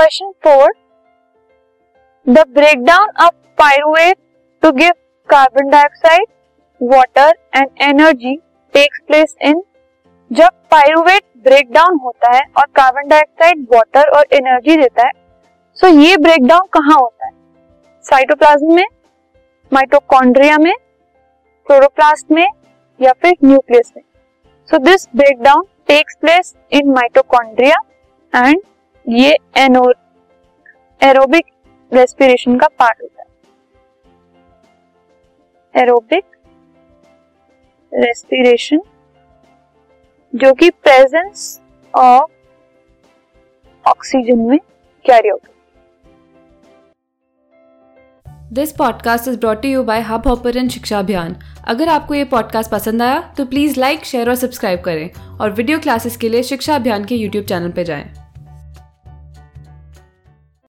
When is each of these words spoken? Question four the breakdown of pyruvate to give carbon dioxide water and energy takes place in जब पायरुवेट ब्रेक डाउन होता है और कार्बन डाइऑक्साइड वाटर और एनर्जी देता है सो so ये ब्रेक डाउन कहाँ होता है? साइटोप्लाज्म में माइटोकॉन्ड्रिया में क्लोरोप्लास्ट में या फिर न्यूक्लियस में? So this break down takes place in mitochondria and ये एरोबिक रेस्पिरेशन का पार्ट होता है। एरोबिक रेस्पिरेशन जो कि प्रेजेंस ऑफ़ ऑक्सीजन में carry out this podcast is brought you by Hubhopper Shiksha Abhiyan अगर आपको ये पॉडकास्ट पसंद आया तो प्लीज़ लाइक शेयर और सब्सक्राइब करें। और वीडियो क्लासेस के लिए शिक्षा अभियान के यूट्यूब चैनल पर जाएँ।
Question 0.00 0.30
four 0.44 0.70
the 2.26 2.44
breakdown 2.48 3.08
of 3.24 3.34
pyruvate 3.58 4.16
to 4.62 4.70
give 4.72 4.92
carbon 5.28 5.68
dioxide 5.70 6.26
water 6.80 7.32
and 7.56 7.68
energy 7.82 8.34
takes 8.74 9.00
place 9.06 9.34
in 9.44 9.60
जब 10.30 10.48
पायरुवेट 10.70 11.22
ब्रेक 11.44 11.72
डाउन 11.72 11.98
होता 12.04 12.32
है 12.36 12.40
और 12.58 12.66
कार्बन 12.76 13.08
डाइऑक्साइड 13.08 13.66
वाटर 13.74 14.16
और 14.18 14.24
एनर्जी 14.32 14.76
देता 14.76 15.06
है 15.06 15.12
सो 15.76 15.86
so 15.86 15.92
ये 15.98 16.16
ब्रेक 16.16 16.46
डाउन 16.46 16.66
कहाँ 16.72 16.96
होता 17.00 17.26
है? 17.26 17.32
साइटोप्लाज्म 18.04 18.74
में 18.74 18.86
माइटोकॉन्ड्रिया 19.72 20.58
में 20.58 20.72
क्लोरोप्लास्ट 21.66 22.30
में 22.30 22.46
या 23.00 23.12
फिर 23.22 23.36
न्यूक्लियस 23.44 23.92
में? 23.96 24.02
So 24.68 24.78
this 24.78 25.08
break 25.16 25.42
down 25.42 25.66
takes 25.88 26.16
place 26.20 26.54
in 26.72 26.90
mitochondria 26.90 27.82
and 28.32 28.60
ये 29.06 29.36
एरोबिक 31.00 31.44
रेस्पिरेशन 31.94 32.58
का 32.58 32.66
पार्ट 32.66 33.02
होता 33.02 33.22
है। 33.22 33.28
एरोबिक 35.82 36.24
रेस्पिरेशन 37.94 38.80
जो 40.34 40.52
कि 40.54 40.70
प्रेजेंस 40.70 41.60
ऑफ़ 41.94 42.30
ऑक्सीजन 43.88 44.38
में 44.38 44.58
carry 45.04 45.28
out 45.28 45.48
this 48.52 48.72
podcast 48.72 49.28
is 49.28 49.38
brought 49.38 49.64
you 49.64 49.82
by 49.82 50.00
Hubhopper 50.28 50.68
Shiksha 50.68 50.98
Abhiyan 50.98 51.36
अगर 51.68 51.88
आपको 51.88 52.14
ये 52.14 52.24
पॉडकास्ट 52.24 52.70
पसंद 52.70 53.02
आया 53.02 53.20
तो 53.36 53.44
प्लीज़ 53.46 53.80
लाइक 53.80 54.04
शेयर 54.04 54.28
और 54.28 54.34
सब्सक्राइब 54.34 54.80
करें। 54.80 55.38
और 55.40 55.50
वीडियो 55.50 55.78
क्लासेस 55.78 56.16
के 56.16 56.28
लिए 56.28 56.42
शिक्षा 56.42 56.74
अभियान 56.74 57.04
के 57.04 57.14
यूट्यूब 57.14 57.44
चैनल 57.44 57.70
पर 57.70 57.82
जाएँ। 57.82 58.29